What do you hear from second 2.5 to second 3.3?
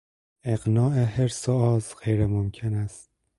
است.